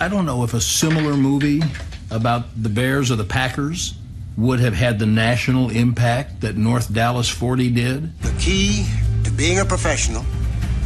[0.00, 1.62] I don't know if a similar movie
[2.10, 3.94] about the Bears or the Packers
[4.36, 8.20] would have had the national impact that North Dallas 40 did.
[8.22, 8.86] The key
[9.22, 10.24] to being a professional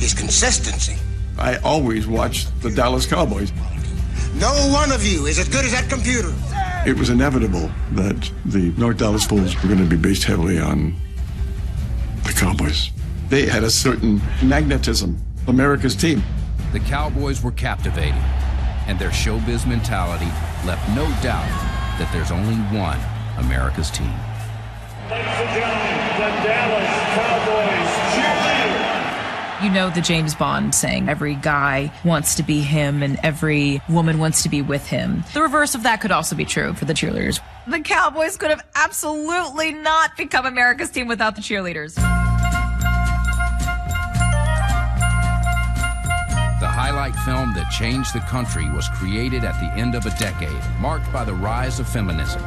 [0.03, 0.97] is consistency.
[1.39, 3.51] I always watch the Dallas Cowboys.
[4.35, 6.35] No one of you is as good as that computer.
[6.89, 10.97] It was inevitable that the North Dallas Bulls were going to be based heavily on
[12.25, 12.93] the Cowboys.
[13.29, 16.23] They had a certain magnetism, America's team.
[16.73, 18.15] The Cowboys were captivating,
[18.87, 20.33] and their showbiz mentality
[20.67, 21.45] left no doubt
[21.99, 22.99] that there's only one
[23.37, 24.09] America's team.
[25.11, 28.38] Ladies and gentlemen, the Dallas Cowboys cheerleader.
[29.61, 34.21] You know the James Bond saying every guy wants to be him and every woman
[34.21, 35.25] wants to be with him.
[35.35, 37.41] The reverse of that could also be true for the cheerleaders.
[37.67, 41.97] The Cowboys could have absolutely not become America's team without the cheerleaders.
[46.61, 50.63] The highlight film that changed the country was created at the end of a decade,
[50.79, 52.41] marked by the rise of feminism.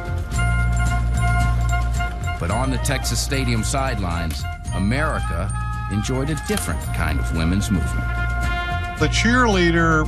[2.40, 4.42] But on the Texas Stadium sidelines,
[4.74, 5.52] America
[5.92, 8.08] enjoyed a different kind of women's movement.
[8.98, 10.06] The cheerleader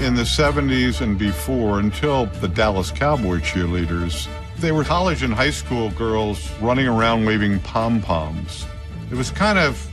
[0.00, 5.50] in the 70s and before, until the Dallas Cowboy cheerleaders, they were college and high
[5.50, 8.66] school girls running around waving pom poms.
[9.10, 9.88] It was kind of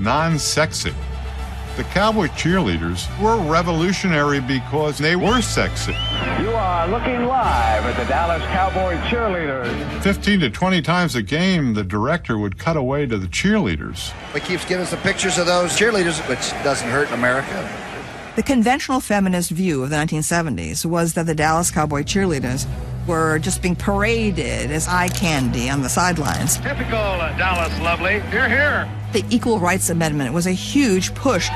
[0.00, 0.94] non sexy.
[1.76, 5.92] The Cowboy cheerleaders were revolutionary because they were sexy.
[6.40, 10.02] You are looking live at the Dallas Cowboy cheerleaders.
[10.02, 14.14] 15 to 20 times a game, the director would cut away to the cheerleaders.
[14.32, 17.68] He keeps giving us the pictures of those cheerleaders, which doesn't hurt in America.
[18.36, 22.66] The conventional feminist view of the 1970s was that the Dallas Cowboy cheerleaders
[23.06, 26.56] were just being paraded as eye candy on the sidelines.
[26.56, 28.20] Typical uh, Dallas lovely.
[28.30, 28.90] Here, here.
[29.16, 31.48] The Equal Rights Amendment was a huge push.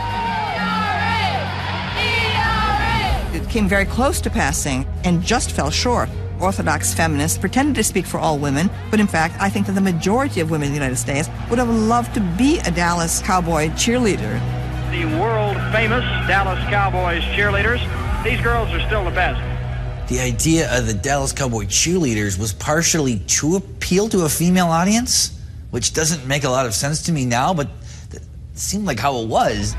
[3.34, 6.08] It came very close to passing and just fell short.
[6.40, 9.80] Orthodox feminists pretended to speak for all women, but in fact, I think that the
[9.82, 13.68] majority of women in the United States would have loved to be a Dallas Cowboy
[13.72, 14.40] cheerleader.
[14.90, 17.84] The world famous Dallas Cowboys cheerleaders.
[18.24, 19.38] These girls are still the best.
[20.08, 25.38] The idea of the Dallas Cowboy cheerleaders was partially to appeal to a female audience,
[25.70, 27.68] which doesn't make a lot of sense to me now, but
[28.12, 28.22] it
[28.54, 29.74] seemed like how it was.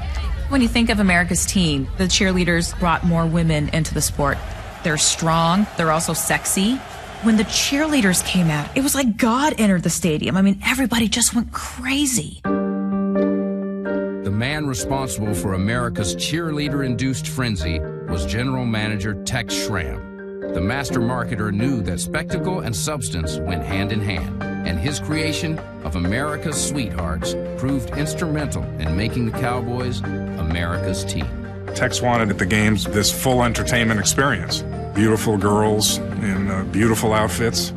[0.50, 4.38] When you think of America's team, the cheerleaders brought more women into the sport.
[4.84, 6.80] They're strong, they're also sexy,
[7.24, 10.36] When the cheerleaders came out, it was like God entered the stadium.
[10.36, 12.42] I mean, everybody just went crazy.
[12.44, 17.80] The man responsible for America's cheerleader induced frenzy
[18.10, 20.52] was General Manager Tex Schramm.
[20.56, 25.59] The master marketer knew that spectacle and substance went hand in hand, and his creation
[25.84, 31.28] of America's Sweethearts proved instrumental in making the Cowboys America's team.
[31.76, 34.63] Tex wanted at the games this full entertainment experience.
[34.95, 37.72] Beautiful girls in uh, beautiful outfits,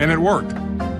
[0.00, 0.52] and it worked.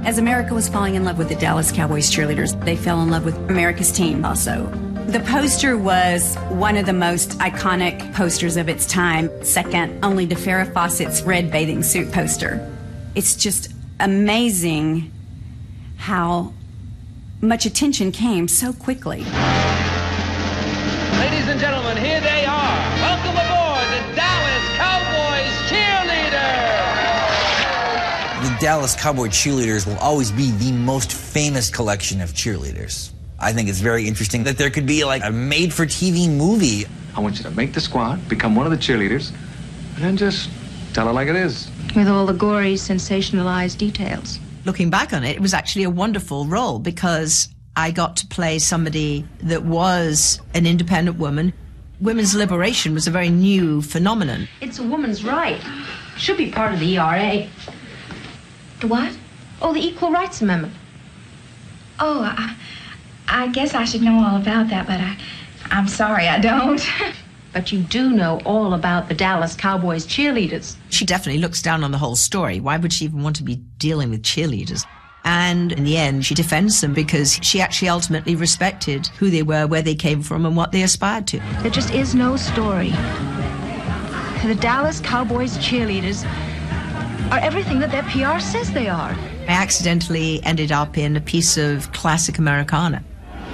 [0.07, 3.25] As America was falling in love with the Dallas Cowboys cheerleaders, they fell in love
[3.25, 4.67] with America's team also.
[5.09, 10.37] The poster was one of the most iconic posters of its time, second only to
[10.37, 12.71] Farrah Fawcett's red bathing suit poster.
[13.17, 15.11] It's just amazing
[15.97, 16.53] how
[17.41, 19.19] much attention came so quickly.
[21.19, 22.79] Ladies and gentlemen, here they are.
[23.01, 26.35] Welcome aboard the Dallas Cowboys cheerleaders.
[28.43, 33.11] The Dallas Cowboy cheerleaders will always be the most famous collection of cheerleaders.
[33.39, 36.87] I think it's very interesting that there could be like a made for TV movie.
[37.17, 39.33] I want you to make the squad, become one of the cheerleaders,
[39.97, 40.51] and then just
[40.95, 41.71] tell it like it is.
[41.95, 44.39] With all the gory, sensationalized details.
[44.65, 48.59] Looking back on it, it was actually a wonderful role because I got to play
[48.59, 51.53] somebody that was an independent woman.
[52.01, 54.49] Women's liberation was a very new phenomenon.
[54.61, 55.61] It's a woman's right.
[56.17, 57.47] Should be part of the ERA.
[58.81, 59.17] The what?
[59.61, 60.75] Oh, the Equal Rights Amendment.
[62.01, 62.57] Oh, I,
[63.29, 65.17] I guess I should know all about that, but I,
[65.71, 66.85] I'm sorry I don't.
[67.55, 70.75] But you do know all about the Dallas Cowboys cheerleaders.
[70.91, 72.59] She definitely looks down on the whole story.
[72.59, 74.85] Why would she even want to be dealing with cheerleaders?
[75.25, 79.69] And in the end, she defends them because she actually ultimately respected who they were,
[79.69, 81.39] where they came from, and what they aspired to.
[81.63, 82.91] There just is no story.
[84.45, 86.25] The Dallas Cowboys cheerleaders
[87.31, 89.17] are everything that their PR says they are.
[89.49, 93.03] I accidentally ended up in a piece of classic Americana.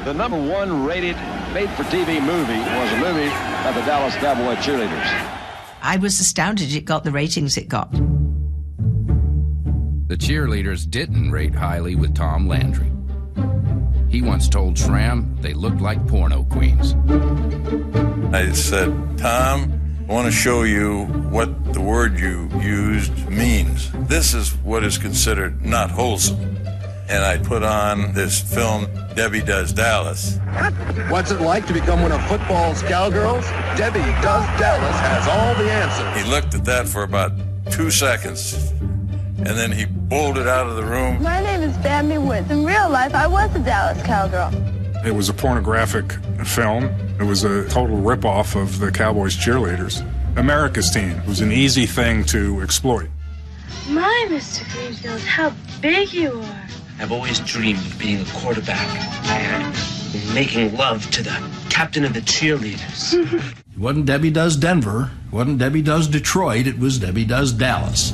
[0.04, 1.16] The number one rated
[1.52, 5.36] made for TV movie was a movie by the Dallas Cowboy cheerleaders.
[5.82, 7.92] I was astounded it got the ratings it got.
[10.08, 12.90] The cheerleaders didn't rate highly with Tom Landry.
[14.08, 16.94] He once told Schramm they looked like porno queens.
[18.34, 18.88] I said,
[19.18, 23.92] Tom, I want to show you what the word you used means.
[24.08, 26.58] This is what is considered not wholesome.
[27.10, 28.86] And I put on this film,
[29.16, 30.38] Debbie Does Dallas.
[31.08, 33.44] What's it like to become one of football's cowgirls?
[33.76, 36.22] Debbie Does Dallas has all the answers.
[36.22, 37.32] He looked at that for about
[37.72, 41.20] two seconds, and then he bolted out of the room.
[41.20, 42.48] My name is Bambi Woods.
[42.48, 44.54] In real life, I was a Dallas cowgirl.
[45.04, 46.12] It was a pornographic
[46.44, 46.84] film.
[47.18, 50.06] It was a total ripoff of the Cowboys cheerleaders.
[50.36, 53.10] America's team it was an easy thing to exploit.
[53.88, 54.62] My, Mr.
[54.72, 56.79] Greenfield, how big you are.
[57.00, 58.86] I've always dreamed of being a quarterback
[59.30, 63.54] and making love to the captain of the cheerleaders.
[63.72, 65.10] It wasn't Debbie Does Denver.
[65.28, 66.66] It wasn't Debbie Does Detroit.
[66.66, 68.10] It was Debbie Does Dallas.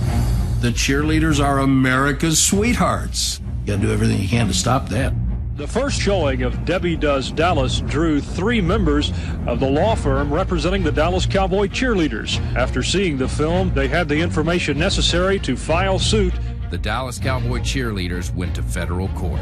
[0.60, 3.40] The cheerleaders are America's sweethearts.
[3.64, 5.12] You gotta do everything you can to stop that.
[5.56, 9.10] The first showing of Debbie Does Dallas drew three members
[9.46, 12.38] of the law firm representing the Dallas Cowboy cheerleaders.
[12.54, 16.34] After seeing the film, they had the information necessary to file suit.
[16.68, 19.40] The Dallas Cowboy cheerleaders went to federal court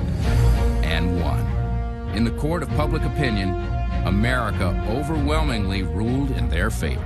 [0.82, 1.40] and won.
[2.14, 3.48] In the court of public opinion,
[4.04, 7.00] America overwhelmingly ruled in their favor.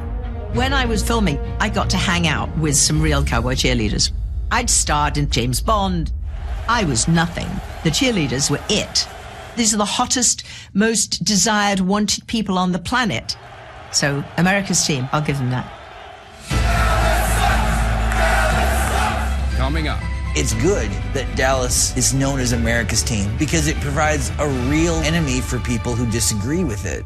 [0.55, 4.11] When I was filming, I got to hang out with some real cowboy cheerleaders.
[4.51, 6.11] I'd starred in James Bond.
[6.69, 7.49] I was nothing.
[7.85, 9.07] The cheerleaders were it.
[9.57, 10.43] These are the hottest,
[10.75, 13.37] most desired, wanted people on the planet.
[13.93, 15.78] So, America's team, I'll give them that.
[19.79, 20.03] Coming up.
[20.35, 25.41] It's good that Dallas is known as America's team because it provides a real enemy
[25.41, 27.05] for people who disagree with it.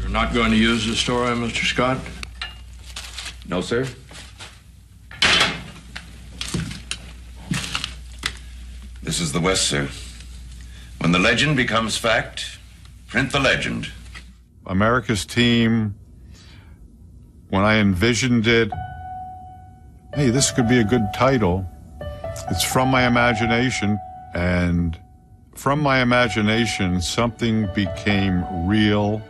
[0.00, 1.62] You're not going to use this story, Mr.
[1.62, 1.98] Scott?
[3.46, 3.86] No, sir.
[9.02, 9.90] This is the West, sir.
[11.00, 12.58] When the legend becomes fact,
[13.08, 13.92] print the legend.
[14.64, 15.94] America's team,
[17.50, 18.70] when I envisioned it,
[20.14, 21.64] hey, this could be a good title.
[22.50, 23.98] It's from my imagination,
[24.34, 24.98] and
[25.54, 29.22] from my imagination, something became real,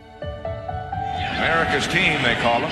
[1.37, 2.71] America's team, they call them.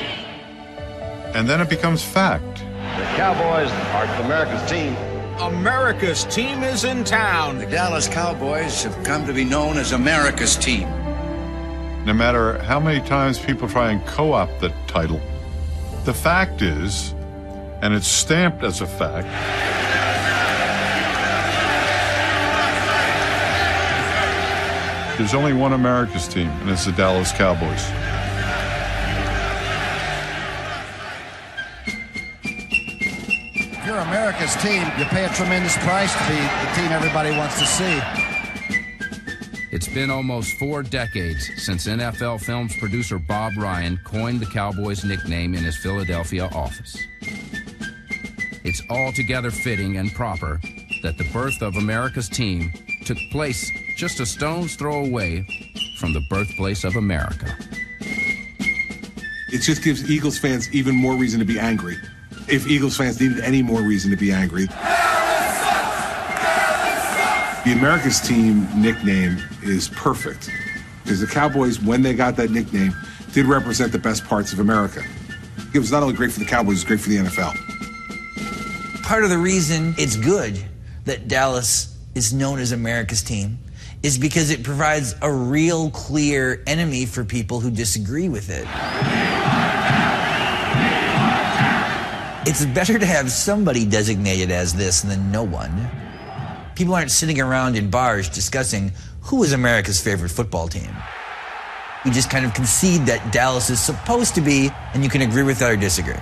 [1.36, 2.58] and then it becomes fact.
[2.60, 4.96] The Cowboys are America's team.
[5.40, 7.58] America's team is in town.
[7.60, 10.88] The Dallas Cowboys have come to be known as America's team.
[12.06, 15.20] no matter how many times people try and co opt the title.
[16.06, 17.16] The fact is,
[17.82, 19.26] and it's stamped as a fact,
[25.18, 27.82] there's only one America's team, and it's the Dallas Cowboys.
[33.74, 37.58] If you're America's team, you pay a tremendous price to be the team everybody wants
[37.58, 38.35] to see.
[39.76, 45.54] It's been almost four decades since NFL Films producer Bob Ryan coined the Cowboys nickname
[45.54, 46.98] in his Philadelphia office.
[48.64, 50.62] It's altogether fitting and proper
[51.04, 52.72] that the birth of America's team
[53.04, 55.46] took place just a stone's throw away
[56.00, 57.54] from the birthplace of America.
[59.52, 61.98] It just gives Eagles fans even more reason to be angry.
[62.48, 64.70] If Eagles fans needed any more reason to be angry.
[67.66, 70.52] The America's team nickname is perfect
[71.04, 72.94] because the Cowboys, when they got that nickname,
[73.34, 75.04] did represent the best parts of America.
[75.74, 79.02] It was not only great for the Cowboys, it was great for the NFL.
[79.02, 80.64] Part of the reason it's good
[81.06, 83.58] that Dallas is known as America's team
[84.04, 88.68] is because it provides a real clear enemy for people who disagree with it.
[92.48, 95.90] It's better to have somebody designated as this than no one.
[96.76, 100.94] People aren't sitting around in bars discussing who is America's favorite football team.
[102.04, 105.44] We just kind of concede that Dallas is supposed to be, and you can agree
[105.44, 106.14] with that or disagree.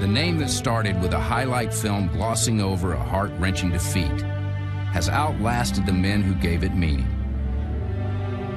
[0.00, 4.20] The name that started with a highlight film glossing over a heart wrenching defeat
[4.92, 7.06] has outlasted the men who gave it meaning.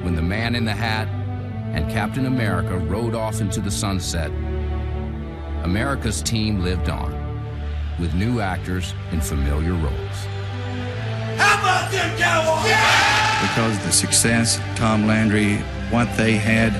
[0.02, 1.08] When the man in the hat
[1.74, 4.30] and Captain America rode off into the sunset,
[5.64, 7.21] America's team lived on
[7.98, 10.26] with new actors in familiar roles.
[11.36, 13.48] How about them Cowboys?
[13.48, 15.56] Because the success, Tom Landry,
[15.90, 16.72] what they had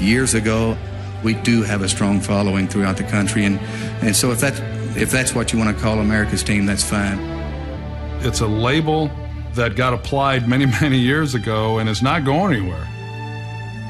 [0.00, 0.76] years ago,
[1.22, 3.58] we do have a strong following throughout the country, and,
[4.02, 4.60] and so if that's
[4.96, 7.18] if that's what you want to call America's team, that's fine.
[8.22, 9.10] It's a label
[9.54, 12.86] that got applied many, many years ago and it's not going anywhere.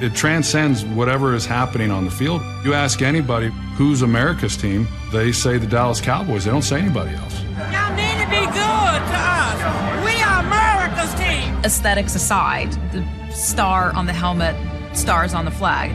[0.03, 2.43] It transcends whatever is happening on the field.
[2.65, 6.45] You ask anybody who's America's team, they say the Dallas Cowboys.
[6.45, 7.41] They don't say anybody else.
[7.43, 10.05] Y'all need to be good to us.
[10.05, 11.65] We are America's team.
[11.65, 14.55] Aesthetics aside, the star on the helmet,
[14.97, 15.91] stars on the flag.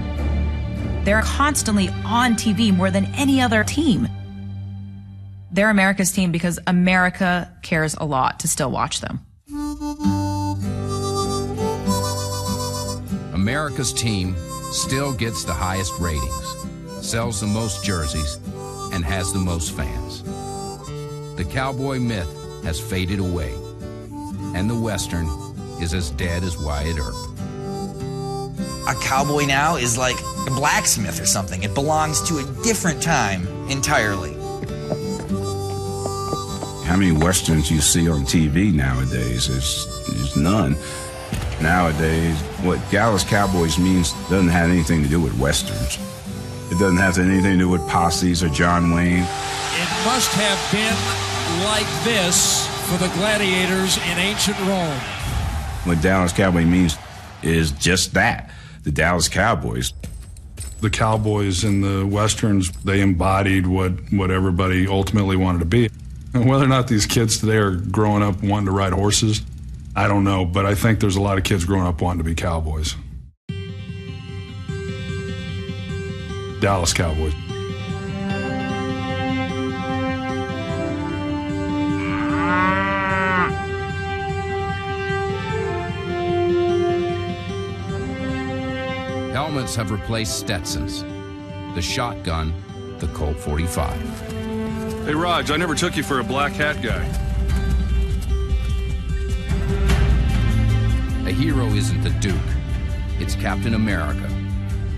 [1.05, 4.07] They're constantly on TV more than any other team.
[5.51, 9.21] They're America's team because America cares a lot to still watch them.
[13.33, 14.35] America's team
[14.71, 16.55] still gets the highest ratings,
[17.01, 18.37] sells the most jerseys,
[18.95, 20.23] and has the most fans.
[21.35, 22.31] The cowboy myth
[22.63, 23.53] has faded away,
[24.55, 25.27] and the Western
[25.81, 27.13] is as dead as Wyatt Earp.
[28.87, 30.15] A cowboy now is like
[30.47, 31.61] a blacksmith or something.
[31.63, 34.33] It belongs to a different time entirely.
[36.85, 39.49] How many westerns you see on TV nowadays?
[39.49, 40.77] There's, there's none.
[41.61, 45.97] Nowadays, what Dallas Cowboys means doesn't have anything to do with westerns.
[46.71, 49.23] It doesn't have anything to do with posses or John Wayne.
[49.23, 50.95] It must have been
[51.63, 54.99] like this for the gladiators in ancient Rome.
[55.85, 56.97] What Dallas Cowboy means
[57.43, 58.49] is just that
[58.83, 59.93] the Dallas Cowboys.
[60.81, 65.89] The Cowboys and the Westerns, they embodied what, what everybody ultimately wanted to be.
[66.33, 69.41] And whether or not these kids today are growing up wanting to ride horses,
[69.95, 72.23] I don't know, but I think there's a lot of kids growing up wanting to
[72.23, 72.95] be cowboys.
[76.65, 77.31] Dallas Cowboys.
[89.31, 91.03] Helmets have replaced Stetsons.
[91.75, 92.51] The shotgun,
[92.97, 94.01] the Colt 45.
[95.05, 97.03] Hey, Raj, I never took you for a black hat guy.
[101.29, 102.35] A hero isn't the Duke,
[103.19, 104.27] it's Captain America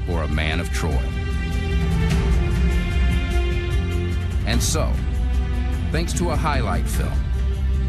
[0.10, 1.17] or a man of Troy.
[4.48, 4.92] And so,
[5.92, 7.14] thanks to a highlight film,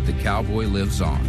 [0.04, 1.24] the cowboy lives on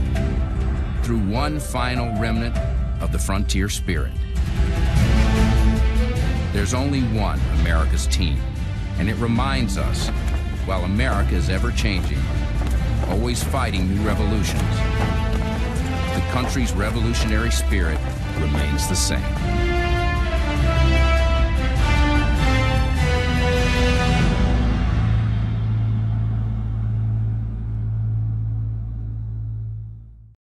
[1.03, 2.57] through one final remnant
[2.99, 4.11] of the frontier spirit.
[6.51, 8.41] There's only one America's team,
[8.97, 10.09] and it reminds us
[10.65, 12.19] while America is ever changing,
[13.07, 14.61] always fighting new revolutions,
[16.15, 17.99] the country's revolutionary spirit
[18.39, 19.48] remains the same.